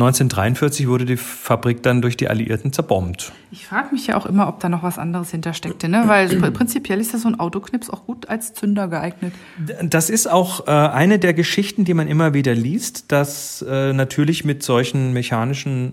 1943 0.00 0.88
wurde 0.88 1.04
die 1.04 1.18
Fabrik 1.18 1.82
dann 1.82 2.00
durch 2.00 2.16
die 2.16 2.28
Alliierten 2.28 2.72
zerbombt. 2.72 3.32
Ich 3.50 3.66
frage 3.66 3.92
mich 3.92 4.06
ja 4.06 4.16
auch 4.16 4.24
immer, 4.24 4.48
ob 4.48 4.58
da 4.60 4.70
noch 4.70 4.82
was 4.82 4.98
anderes 4.98 5.30
hintersteckte, 5.30 5.88
ne? 5.88 6.04
weil 6.06 6.28
prinzipiell 6.52 7.00
ist 7.00 7.12
ja 7.12 7.18
so 7.18 7.28
ein 7.28 7.38
Autoknips 7.38 7.90
auch 7.90 8.06
gut 8.06 8.28
als 8.28 8.54
Zünder 8.54 8.88
geeignet. 8.88 9.34
Das 9.82 10.08
ist 10.08 10.26
auch 10.26 10.66
äh, 10.66 10.70
eine 10.70 11.18
der 11.18 11.34
Geschichten, 11.34 11.84
die 11.84 11.92
man 11.92 12.08
immer 12.08 12.32
wieder 12.32 12.54
liest, 12.54 13.12
dass 13.12 13.62
äh, 13.68 13.92
natürlich 13.92 14.44
mit 14.44 14.62
solchen 14.62 15.12
mechanischen 15.12 15.92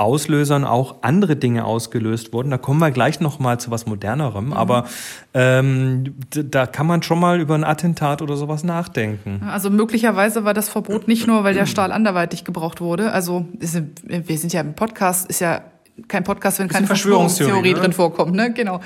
Auslösern 0.00 0.64
auch 0.64 0.96
andere 1.02 1.36
Dinge 1.36 1.64
ausgelöst 1.64 2.32
wurden. 2.32 2.50
Da 2.50 2.58
kommen 2.58 2.80
wir 2.80 2.90
gleich 2.90 3.20
noch 3.20 3.38
mal 3.38 3.60
zu 3.60 3.70
was 3.70 3.86
Modernerem, 3.86 4.46
mhm. 4.46 4.52
aber 4.54 4.86
ähm, 5.34 6.14
da 6.30 6.66
kann 6.66 6.86
man 6.86 7.02
schon 7.02 7.20
mal 7.20 7.38
über 7.40 7.54
ein 7.54 7.64
Attentat 7.64 8.22
oder 8.22 8.36
sowas 8.36 8.64
nachdenken. 8.64 9.42
Also 9.46 9.68
möglicherweise 9.68 10.44
war 10.44 10.54
das 10.54 10.70
Verbot 10.70 11.06
nicht 11.06 11.26
nur, 11.26 11.44
weil 11.44 11.54
der 11.54 11.66
Stahl 11.66 11.92
anderweitig 11.92 12.44
gebraucht 12.44 12.80
wurde. 12.80 13.12
Also 13.12 13.46
wir 13.58 14.38
sind 14.38 14.52
ja 14.52 14.62
im 14.62 14.74
Podcast, 14.74 15.28
ist 15.28 15.40
ja 15.40 15.62
kein 16.08 16.24
Podcast, 16.24 16.58
wenn 16.58 16.68
keine 16.68 16.86
Verschwörungstheorie, 16.86 17.50
Verschwörungstheorie 17.50 17.82
drin 17.82 17.92
vorkommt. 17.92 18.34
Ne? 18.34 18.52
Genau. 18.52 18.80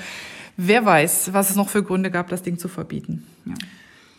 Wer 0.57 0.85
weiß, 0.85 1.33
was 1.33 1.49
es 1.49 1.55
noch 1.55 1.69
für 1.69 1.81
Gründe 1.81 2.11
gab, 2.11 2.27
das 2.29 2.43
Ding 2.43 2.57
zu 2.57 2.67
verbieten. 2.67 3.25
Ja. 3.45 3.53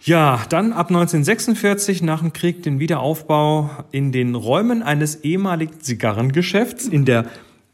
Ja, 0.07 0.43
dann 0.49 0.73
ab 0.73 0.87
1946 0.87 2.01
nach 2.01 2.21
dem 2.21 2.33
Krieg 2.33 2.63
den 2.63 2.79
Wiederaufbau 2.79 3.71
in 3.91 4.13
den 4.13 4.37
Räumen 4.37 4.85
eines 4.85 5.25
ehemaligen 5.25 5.81
Zigarrengeschäfts 5.81 6.87
in 6.87 7.05
der 7.05 7.25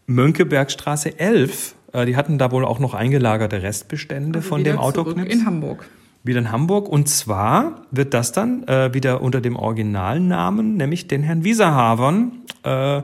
Mönckebergstraße 0.06 1.18
11. 1.18 1.74
Äh, 1.92 2.06
die 2.06 2.16
hatten 2.16 2.38
da 2.38 2.50
wohl 2.50 2.64
auch 2.64 2.78
noch 2.78 2.94
eingelagerte 2.94 3.62
Restbestände 3.62 4.38
also 4.38 4.48
von 4.48 4.64
dem 4.64 4.78
Autoknips. 4.78 5.30
In 5.30 5.44
Hamburg. 5.44 5.84
Wieder 6.24 6.38
in 6.38 6.50
Hamburg. 6.50 6.88
Und 6.88 7.06
zwar 7.10 7.82
wird 7.90 8.14
das 8.14 8.32
dann 8.32 8.66
äh, 8.66 8.94
wieder 8.94 9.20
unter 9.20 9.42
dem 9.42 9.54
Originalnamen, 9.54 10.78
nämlich 10.78 11.08
den 11.08 11.22
Herrn 11.22 11.44
Wieserhavern, 11.44 12.32
äh, 12.62 13.02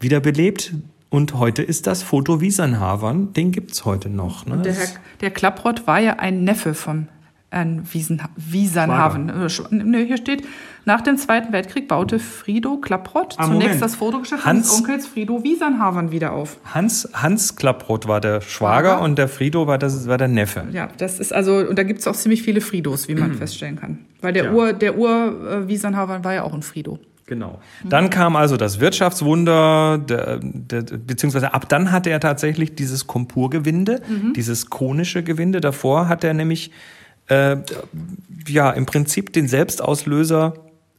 wiederbelebt. 0.00 0.74
Und 1.08 1.32
heute 1.32 1.62
ist 1.62 1.86
das 1.86 2.02
Foto 2.02 2.42
Wiesernhavern, 2.42 3.32
den 3.32 3.52
gibt's 3.52 3.86
heute 3.86 4.10
noch. 4.10 4.44
Ne? 4.44 4.52
Und 4.52 4.66
der, 4.66 4.74
Herr, 4.74 4.88
der 5.22 5.30
Klapprott 5.30 5.86
war 5.86 5.98
ja 5.98 6.16
ein 6.18 6.44
Neffe 6.44 6.74
von 6.74 7.08
ein 7.50 7.82
Wiesen, 7.92 8.20
Wiesernhaven. 8.36 9.26
Ne, 9.70 9.98
hier 9.98 10.16
steht, 10.16 10.44
nach 10.84 11.00
dem 11.00 11.16
Zweiten 11.16 11.52
Weltkrieg 11.52 11.88
baute 11.88 12.18
Frido 12.18 12.76
Klapprott 12.76 13.34
ah, 13.38 13.44
zunächst 13.44 13.66
Moment. 13.66 13.82
das 13.82 13.94
Fotogeschäft 13.94 14.44
Hans, 14.44 14.68
seines 14.68 14.80
Onkels 14.80 15.06
Frido 15.06 15.42
Wiesernhaven 15.42 16.10
wieder 16.10 16.32
auf. 16.32 16.58
Hans, 16.64 17.08
Hans 17.12 17.56
Klapprott 17.56 18.08
war 18.08 18.20
der 18.20 18.40
Schwager 18.40 18.90
Schwager. 18.90 19.02
und 19.02 19.16
der 19.16 19.28
Frido 19.28 19.66
war, 19.66 19.78
das, 19.78 20.06
war 20.08 20.18
der 20.18 20.28
Neffe. 20.28 20.64
Ja, 20.72 20.88
das 20.98 21.20
ist 21.20 21.32
also, 21.32 21.56
und 21.58 21.78
da 21.78 21.82
gibt 21.82 22.00
es 22.00 22.06
auch 22.06 22.16
ziemlich 22.16 22.42
viele 22.42 22.60
Fridos, 22.60 23.08
wie 23.08 23.14
man 23.14 23.34
feststellen 23.38 23.76
kann. 23.76 23.98
Weil 24.20 24.32
der 24.32 24.46
ja. 24.46 24.52
Ur, 24.52 24.72
der 24.72 24.98
Ur 24.98 25.64
äh, 25.64 25.68
Wiesernhaven 25.68 26.24
war 26.24 26.34
ja 26.34 26.42
auch 26.42 26.54
ein 26.54 26.62
Frido. 26.62 26.98
Genau. 27.26 27.60
Dann 27.82 28.08
kam 28.08 28.36
also 28.36 28.56
das 28.56 28.78
Wirtschaftswunder, 28.78 29.98
der, 29.98 30.38
der, 30.40 30.82
beziehungsweise 30.82 31.52
ab 31.52 31.68
dann 31.68 31.90
hatte 31.90 32.10
er 32.10 32.20
tatsächlich 32.20 32.76
dieses 32.76 33.08
Kompurgewinde, 33.08 34.00
mhm. 34.08 34.32
dieses 34.32 34.70
konische 34.70 35.24
Gewinde. 35.24 35.60
Davor 35.60 36.08
hat 36.08 36.22
er 36.22 36.34
nämlich 36.34 36.70
äh, 37.28 37.56
ja 38.48 38.70
im 38.70 38.86
Prinzip 38.86 39.32
den 39.32 39.48
Selbstauslöser 39.48 40.54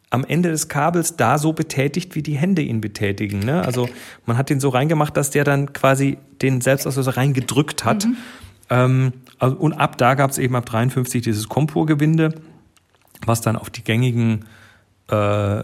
am 0.10 0.24
Ende 0.24 0.50
des 0.50 0.70
Kabels 0.70 1.18
da 1.18 1.38
so 1.38 1.54
betätigt, 1.54 2.16
wie 2.16 2.24
die 2.24 2.36
Hände 2.36 2.62
ihn 2.62 2.80
betätigen. 2.80 3.40
Ne? 3.40 3.62
Also 3.64 3.90
man 4.26 4.38
hat 4.38 4.50
den 4.50 4.60
so 4.60 4.70
reingemacht, 4.70 5.18
dass 5.18 5.32
der 5.32 5.44
dann 5.44 5.74
quasi 5.74 6.18
den 6.42 6.62
Selbstauslöser 6.62 7.18
reingedrückt 7.18 7.84
hat. 7.84 8.06
Mhm. 8.06 8.18
Ähm, 8.70 9.14
also, 9.40 9.56
und 9.58 9.74
ab 9.74 9.98
da 9.98 10.16
gab 10.16 10.32
es 10.32 10.38
eben 10.38 10.56
ab 10.56 10.66
53 10.66 11.22
dieses 11.22 11.50
Kompurgewinde, 11.50 12.36
was 13.26 13.42
dann 13.42 13.56
auf 13.56 13.70
die 13.70 13.84
gängigen 13.84 14.46
äh, 15.10 15.64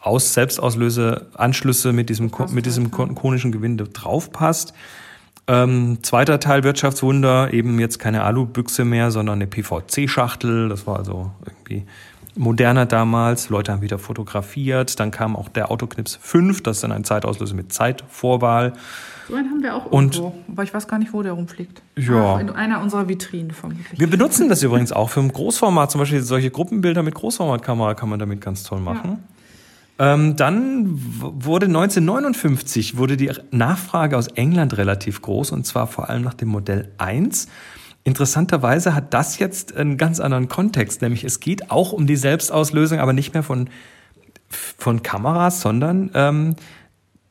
aus 0.00 0.34
Selbstauslöseanschlüsse 0.34 1.92
mit 1.92 2.08
diesem, 2.10 2.30
mit 2.50 2.66
diesem 2.66 2.90
konischen 2.90 3.52
Gewinde 3.52 3.84
draufpasst. 3.84 4.72
Ähm, 5.48 5.98
zweiter 6.02 6.40
Teil 6.40 6.64
Wirtschaftswunder, 6.64 7.52
eben 7.52 7.78
jetzt 7.78 7.98
keine 7.98 8.24
Alubüchse 8.24 8.84
mehr, 8.84 9.10
sondern 9.10 9.36
eine 9.36 9.46
PVC-Schachtel. 9.46 10.68
Das 10.68 10.86
war 10.86 10.98
also 10.98 11.30
irgendwie 11.44 11.84
moderner 12.36 12.86
damals. 12.86 13.48
Leute 13.48 13.72
haben 13.72 13.82
wieder 13.82 13.98
fotografiert. 13.98 14.98
Dann 14.98 15.10
kam 15.10 15.36
auch 15.36 15.48
der 15.48 15.70
Autoknips 15.70 16.16
5, 16.20 16.62
das 16.62 16.78
ist 16.78 16.82
dann 16.82 16.92
ein 16.92 17.04
Zeitauslöser 17.04 17.54
mit 17.54 17.72
Zeitvorwahl. 17.72 18.72
So 19.28 19.34
einen 19.34 19.50
haben 19.50 19.62
wir 19.62 19.74
auch 19.74 19.86
und, 19.86 20.16
irgendwo, 20.16 20.36
aber 20.52 20.62
ich 20.62 20.72
weiß 20.72 20.86
gar 20.86 20.98
nicht, 20.98 21.12
wo 21.12 21.22
der 21.22 21.32
rumfliegt. 21.32 21.82
Ja. 21.96 22.36
Ah, 22.36 22.40
in 22.40 22.50
einer 22.50 22.80
unserer 22.80 23.08
Vitrinen 23.08 23.50
vermutlich. 23.50 23.98
Wir 23.98 24.08
benutzen 24.08 24.48
das 24.48 24.62
übrigens 24.62 24.92
auch 24.92 25.10
für 25.10 25.20
ein 25.20 25.32
Großformat. 25.32 25.90
Zum 25.90 26.00
Beispiel 26.00 26.22
solche 26.22 26.50
Gruppenbilder 26.50 27.02
mit 27.02 27.14
Großformatkamera 27.14 27.94
kann 27.94 28.08
man 28.08 28.18
damit 28.18 28.40
ganz 28.40 28.62
toll 28.62 28.80
machen. 28.80 29.10
Ja. 29.10 29.35
Ähm, 29.98 30.36
dann 30.36 30.84
wurde 30.92 31.66
1959 31.66 32.98
wurde 32.98 33.16
die 33.16 33.30
Nachfrage 33.50 34.16
aus 34.16 34.28
England 34.28 34.76
relativ 34.76 35.22
groß 35.22 35.52
und 35.52 35.64
zwar 35.64 35.86
vor 35.86 36.10
allem 36.10 36.22
nach 36.22 36.34
dem 36.34 36.48
Modell 36.48 36.92
1. 36.98 37.48
Interessanterweise 38.04 38.94
hat 38.94 39.14
das 39.14 39.38
jetzt 39.38 39.74
einen 39.74 39.96
ganz 39.96 40.20
anderen 40.20 40.48
Kontext, 40.48 41.02
nämlich 41.02 41.24
es 41.24 41.40
geht 41.40 41.70
auch 41.70 41.92
um 41.92 42.06
die 42.06 42.16
Selbstauslösung, 42.16 43.00
aber 43.00 43.12
nicht 43.12 43.32
mehr 43.32 43.42
von, 43.42 43.70
von 44.48 45.02
Kameras, 45.02 45.60
sondern 45.60 46.10
ähm, 46.14 46.56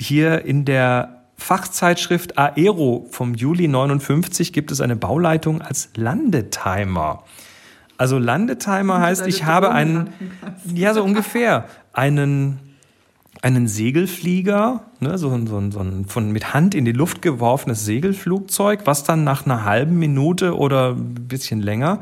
hier 0.01 0.43
in 0.43 0.65
der 0.65 1.23
Fachzeitschrift 1.37 2.37
Aero 2.37 3.07
vom 3.11 3.35
Juli 3.35 3.67
59 3.67 4.53
gibt 4.53 4.71
es 4.71 4.81
eine 4.81 4.95
Bauleitung 4.95 5.61
als 5.61 5.89
Landetimer. 5.95 7.23
Also 7.97 8.17
Landetimer 8.17 8.99
heißt, 8.99 9.25
ich 9.27 9.45
habe 9.45 9.71
einen, 9.71 10.09
ja 10.73 10.93
so 10.93 11.03
ungefähr, 11.03 11.65
einen, 11.95 12.59
einen 13.41 13.67
Segelflieger, 13.67 14.81
ne, 14.99 15.17
so, 15.17 15.29
so, 15.45 15.71
so 15.71 15.79
ein 15.79 16.05
von 16.07 16.31
mit 16.31 16.53
Hand 16.53 16.75
in 16.75 16.85
die 16.85 16.91
Luft 16.91 17.21
geworfenes 17.21 17.85
Segelflugzeug, 17.85 18.81
was 18.85 19.03
dann 19.03 19.23
nach 19.23 19.45
einer 19.45 19.65
halben 19.65 19.97
Minute 19.97 20.57
oder 20.57 20.91
ein 20.91 21.27
bisschen 21.27 21.61
länger 21.61 21.99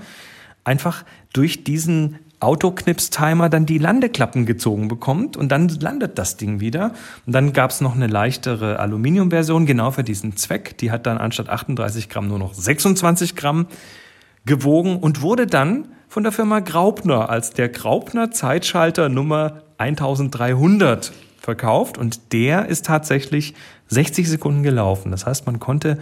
einfach 0.63 1.03
durch 1.33 1.63
diesen 1.63 2.19
Autoknips-Timer 2.39 3.49
dann 3.49 3.65
die 3.65 3.77
Landeklappen 3.77 4.45
gezogen 4.45 4.89
bekommt 4.89 5.37
und 5.37 5.49
dann 5.49 5.69
landet 5.69 6.17
das 6.17 6.35
Ding 6.35 6.59
wieder. 6.59 6.91
Und 7.25 7.33
dann 7.33 7.53
gab 7.53 7.71
es 7.71 7.79
noch 7.79 7.95
eine 7.95 8.07
leichtere 8.07 8.79
Aluminiumversion, 8.79 9.65
genau 9.65 9.91
für 9.91 10.03
diesen 10.03 10.35
Zweck. 10.35 10.77
Die 10.77 10.91
hat 10.91 11.05
dann 11.05 11.17
anstatt 11.17 11.49
38 11.49 12.09
Gramm 12.09 12.27
nur 12.27 12.39
noch 12.39 12.53
26 12.53 13.35
Gramm 13.35 13.67
gewogen 14.45 14.97
und 14.97 15.21
wurde 15.21 15.47
dann 15.47 15.87
von 16.09 16.23
der 16.23 16.31
Firma 16.31 16.59
Graupner 16.59 17.29
als 17.29 17.51
der 17.51 17.69
Graupner 17.69 18.29
Zeitschalter 18.29 19.09
Nummer 19.09 19.62
1300 19.77 21.11
verkauft 21.39 21.97
und 21.97 22.33
der 22.33 22.67
ist 22.67 22.85
tatsächlich 22.85 23.53
60 23.89 24.29
Sekunden 24.29 24.63
gelaufen. 24.63 25.11
Das 25.11 25.25
heißt, 25.25 25.45
man 25.45 25.59
konnte 25.59 25.99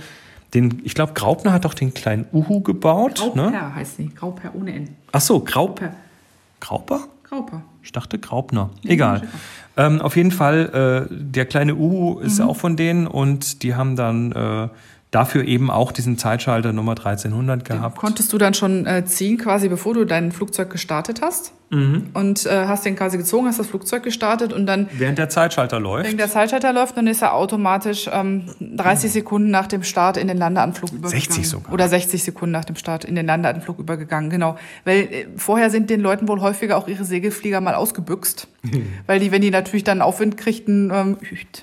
den, 0.53 0.81
ich 0.83 0.95
glaube, 0.95 1.13
Graupner 1.13 1.53
hat 1.53 1.65
doch 1.65 1.73
den 1.73 1.93
kleinen 1.93 2.25
Uhu 2.33 2.61
gebaut. 2.61 3.15
Grauper 3.15 3.51
ne? 3.51 3.75
heißt 3.75 3.97
sie, 3.97 4.09
Grauper 4.09 4.51
ohne 4.53 4.73
N. 4.73 4.95
Ach 5.11 5.21
so, 5.21 5.39
Grauper. 5.39 5.93
Grauper? 6.59 7.01
Grauper. 7.23 7.63
Ich 7.81 7.91
dachte 7.91 8.19
Graupner. 8.19 8.69
Egal. 8.83 9.23
Ähm, 9.77 10.01
auf 10.01 10.17
jeden 10.17 10.31
Fall, 10.31 11.07
äh, 11.09 11.13
der 11.13 11.45
kleine 11.45 11.75
Uhu 11.75 12.19
ist 12.19 12.39
mhm. 12.39 12.49
auch 12.49 12.57
von 12.57 12.75
denen 12.75 13.07
und 13.07 13.63
die 13.63 13.73
haben 13.75 13.95
dann 13.95 14.33
äh, 14.33 14.67
dafür 15.11 15.45
eben 15.45 15.71
auch 15.71 15.91
diesen 15.91 16.17
Zeitschalter 16.17 16.73
Nummer 16.73 16.91
1300 16.91 17.65
gehabt. 17.65 17.97
konntest 17.97 18.31
du 18.33 18.37
dann 18.37 18.53
schon 18.53 18.85
äh, 18.85 19.05
ziehen, 19.05 19.37
quasi 19.37 19.69
bevor 19.69 19.93
du 19.93 20.05
dein 20.05 20.31
Flugzeug 20.31 20.69
gestartet 20.69 21.21
hast? 21.21 21.53
Mhm. 21.71 22.09
Und 22.13 22.45
äh, 22.45 22.65
hast 22.67 22.85
den 22.85 22.97
quasi 22.97 23.17
gezogen, 23.17 23.47
hast 23.47 23.57
das 23.57 23.67
Flugzeug 23.67 24.03
gestartet 24.03 24.51
und 24.51 24.65
dann. 24.65 24.89
Während 24.91 25.17
der 25.17 25.29
Zeitschalter 25.29 25.79
läuft. 25.79 26.03
Während 26.03 26.19
der 26.19 26.29
Zeitschalter 26.29 26.73
läuft, 26.73 26.97
dann 26.97 27.07
ist 27.07 27.21
er 27.21 27.33
automatisch 27.33 28.09
ähm, 28.11 28.43
30 28.59 29.09
mhm. 29.09 29.13
Sekunden 29.13 29.51
nach 29.51 29.67
dem 29.67 29.83
Start 29.83 30.17
in 30.17 30.27
den 30.27 30.37
Landeanflug 30.37 30.91
übergegangen. 30.91 31.21
60 31.21 31.49
sogar. 31.49 31.73
Oder 31.73 31.87
60 31.87 32.23
Sekunden 32.23 32.51
nach 32.51 32.65
dem 32.65 32.75
Start 32.75 33.05
in 33.05 33.15
den 33.15 33.25
Landeanflug 33.25 33.79
übergegangen, 33.79 34.29
genau. 34.29 34.57
Weil 34.83 34.97
äh, 34.97 35.27
vorher 35.37 35.69
sind 35.69 35.89
den 35.89 36.01
Leuten 36.01 36.27
wohl 36.27 36.41
häufiger 36.41 36.77
auch 36.77 36.89
ihre 36.89 37.05
Segelflieger 37.05 37.61
mal 37.61 37.75
ausgebüxt. 37.75 38.49
Weil 39.07 39.19
die, 39.19 39.31
wenn 39.31 39.41
die 39.41 39.49
natürlich 39.49 39.85
dann 39.85 40.01
Aufwind 40.01 40.37
kriegten, 40.37 40.91
ähm, 40.93 41.17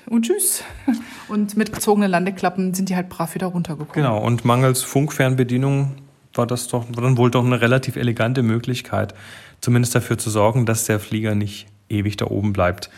und 0.07 0.25
tschüss. 0.25 0.63
Und 1.27 1.55
mit 1.55 1.71
gezogenen 1.71 2.09
Landeklappen 2.09 2.73
sind 2.73 2.89
die 2.89 2.95
halt 2.95 3.07
brav 3.09 3.35
wieder 3.35 3.47
runtergekommen. 3.47 3.93
Genau, 3.93 4.17
und 4.17 4.45
mangels 4.45 4.81
Funkfernbedienung 4.81 5.91
war 6.33 6.47
das 6.47 6.67
doch 6.67 6.87
war 6.95 7.03
dann 7.03 7.17
wohl 7.17 7.29
doch 7.29 7.45
eine 7.45 7.61
relativ 7.61 7.95
elegante 7.95 8.41
Möglichkeit, 8.43 9.13
zumindest 9.61 9.95
dafür 9.95 10.17
zu 10.17 10.29
sorgen, 10.29 10.65
dass 10.65 10.85
der 10.85 10.99
Flieger 10.99 11.35
nicht 11.35 11.67
ewig 11.89 12.17
da 12.17 12.25
oben 12.25 12.53
bleibt. 12.53 12.89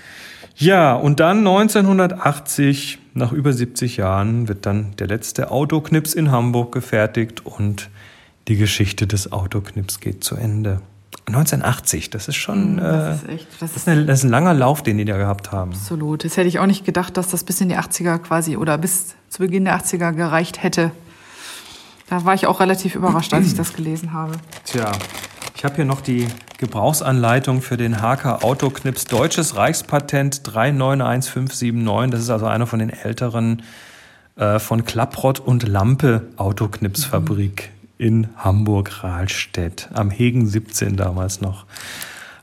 Ja, 0.56 0.94
und 0.94 1.20
dann 1.20 1.39
1980, 1.39 3.00
nach 3.13 3.32
über 3.32 3.53
70 3.53 3.98
Jahren, 3.98 4.48
wird 4.48 4.65
dann 4.65 4.96
der 4.98 5.08
letzte 5.08 5.50
Autoknips 5.51 6.13
in 6.13 6.32
Hamburg 6.32 6.72
gefertigt 6.72 7.46
und 7.46 7.89
die 8.48 8.58
Geschichte 8.58 9.08
des 9.08 9.32
Autoknips 9.32 10.00
geht 10.00 10.24
zu 10.24 10.36
Ende. 10.36 10.82
1980, 11.27 12.10
das 12.10 12.27
ist 12.27 12.36
schon 12.36 12.77
hm, 12.77 12.77
das 12.77 13.22
ist, 13.22 13.30
echt, 13.30 13.48
das, 13.51 13.60
das, 13.60 13.77
ist 13.77 13.88
eine, 13.88 14.06
das 14.06 14.20
ist 14.20 14.25
ein 14.25 14.32
langer 14.32 14.53
Lauf, 14.53 14.82
den 14.84 14.98
die 14.98 15.06
da 15.06 15.18
gehabt 15.18 15.51
haben. 15.51 15.72
Absolut. 15.72 16.25
Das 16.25 16.36
hätte 16.36 16.48
ich 16.48 16.60
auch 16.60 16.65
nicht 16.65 16.84
gedacht, 16.86 17.15
dass 17.15 17.30
das 17.30 17.44
bis 17.44 17.62
in 17.62 17.70
die 17.70 17.77
80er 17.77 18.18
quasi 18.20 18.58
oder 18.58 18.77
bis 18.77 19.15
zu 19.30 19.39
Beginn 19.39 19.65
der 19.65 19.80
80er 19.80 20.13
gereicht 20.13 20.63
hätte. 20.63 20.91
Da 22.10 22.25
war 22.25 22.34
ich 22.34 22.48
auch 22.48 22.60
relativ 22.60 22.96
überrascht, 22.96 23.34
als 23.34 23.48
ich 23.48 23.56
das 23.56 23.74
gelesen 23.74 24.12
habe. 24.12 24.34
Tja, 24.65 24.91
ich 25.56 25.63
habe 25.63 25.75
hier 25.75 25.86
noch 25.86 26.01
die 26.01 26.27
Gebrauchsanleitung 26.62 27.62
für 27.63 27.75
den 27.75 28.01
HK 28.01 28.44
Autoknips 28.44 29.06
Deutsches 29.06 29.56
Reichspatent 29.56 30.41
391579. 30.46 32.12
Das 32.12 32.22
ist 32.22 32.30
also 32.30 32.46
einer 32.46 32.68
von 32.68 32.77
den 32.77 32.91
älteren 32.91 33.63
äh, 34.36 34.60
von 34.60 34.86
Klapprott 34.86 35.39
und 35.39 35.68
Lampe 35.68 36.27
Autoknipsfabrik 36.38 37.72
mhm. 37.98 38.06
in 38.06 38.30
Hamburg-Rahlstedt. 38.38 39.89
Am 39.94 40.12
Hegen 40.12 40.46
17 40.46 40.98
damals 40.98 41.41
noch. 41.41 41.65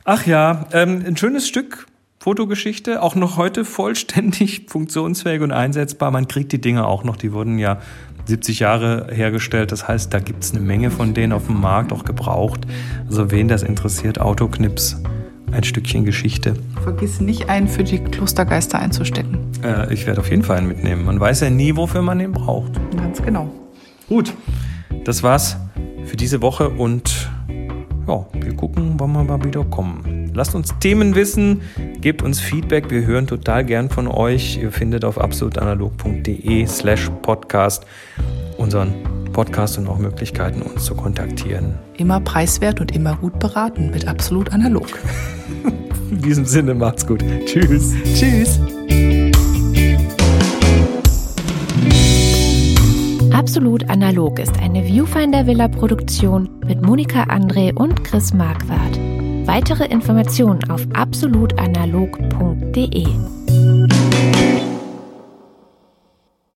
Ach 0.05 0.27
ja, 0.27 0.67
ähm, 0.73 1.05
ein 1.07 1.17
schönes 1.17 1.47
Stück 1.47 1.87
Fotogeschichte, 2.29 3.01
auch 3.01 3.15
noch 3.15 3.39
heute 3.39 3.65
vollständig 3.65 4.67
funktionsfähig 4.69 5.41
und 5.41 5.51
einsetzbar. 5.51 6.11
Man 6.11 6.29
kriegt 6.29 6.53
die 6.53 6.61
Dinge 6.61 6.87
auch 6.87 7.03
noch, 7.03 7.17
die 7.17 7.33
wurden 7.33 7.59
ja 7.59 7.79
70 8.27 8.59
Jahre 8.59 9.07
hergestellt. 9.11 9.73
Das 9.73 9.89
heißt, 9.89 10.13
da 10.13 10.19
gibt 10.19 10.45
es 10.45 10.53
eine 10.53 10.61
Menge 10.61 10.91
von 10.91 11.15
denen 11.15 11.33
auf 11.33 11.47
dem 11.47 11.59
Markt, 11.59 11.91
auch 11.91 12.05
gebraucht. 12.05 12.67
Also 13.07 13.31
wen 13.31 13.49
das 13.49 13.63
interessiert, 13.63 14.21
Autoknips 14.21 15.03
ein 15.53 15.65
Stückchen 15.65 16.05
Geschichte. 16.05 16.53
Vergiss 16.83 17.19
nicht, 17.19 17.49
einen 17.49 17.67
für 17.67 17.83
die 17.83 17.99
Klostergeister 17.99 18.79
einzustecken. 18.79 19.39
Äh, 19.65 19.95
ich 19.95 20.07
werde 20.07 20.21
auf 20.21 20.29
jeden 20.29 20.43
Fall 20.43 20.59
einen 20.59 20.69
mitnehmen. 20.69 21.07
Man 21.07 21.19
weiß 21.19 21.41
ja 21.41 21.49
nie, 21.49 21.77
wofür 21.77 22.03
man 22.03 22.19
den 22.19 22.33
braucht. 22.33 22.73
Ganz 22.95 23.23
genau. 23.23 23.51
Gut, 24.07 24.35
das 25.05 25.23
war's 25.23 25.57
für 26.05 26.19
diese 26.19 26.43
Woche 26.43 26.69
und 26.69 27.31
ja, 28.07 28.27
wir 28.39 28.55
gucken, 28.55 28.97
wann 28.99 29.13
wir 29.13 29.25
mal 29.25 29.43
wieder 29.43 29.65
kommen. 29.65 30.18
Lasst 30.39 30.55
uns 30.55 30.73
Themen 30.79 31.17
wissen, 31.17 31.63
gebt 32.01 32.23
uns 32.23 32.39
Feedback, 32.39 32.93
wir 32.93 33.05
hören 33.05 33.27
total 33.27 33.65
gern 33.65 33.91
von 33.91 34.07
euch. 34.07 34.57
Ihr 34.63 34.71
findet 34.71 35.05
auf 35.05 35.21
absolutanalog.de 35.21 36.65
slash 36.65 37.11
podcast 37.23 37.85
unseren 38.57 38.95
Podcast 39.33 39.79
und 39.79 39.89
auch 39.89 39.99
Möglichkeiten, 39.99 40.63
uns 40.63 40.85
zu 40.85 40.95
kontaktieren. 40.95 41.75
Immer 41.97 42.21
preiswert 42.21 42.81
und 42.81 42.95
immer 42.95 43.17
gut 43.17 43.41
beraten 43.41 43.91
mit 43.91 44.07
Absolut 44.07 44.53
Analog. 44.53 44.87
In 46.13 46.23
diesem 46.23 46.45
Sinne, 46.45 46.73
macht's 46.73 47.05
gut. 47.05 47.25
Tschüss. 47.45 47.95
Tschüss. 48.15 48.61
Absolut 53.33 53.91
Analog 53.91 54.39
ist 54.39 54.57
eine 54.61 54.85
Viewfinder 54.85 55.49
Villa 55.49 55.67
Produktion 55.67 56.49
mit 56.65 56.81
Monika 56.81 57.25
André 57.25 57.75
und 57.75 58.05
Chris 58.05 58.33
Marquardt. 58.33 59.08
Weitere 59.49 59.87
Informationen 59.87 60.71
auf 60.71 60.87
absolutanalog.de. 60.93 63.07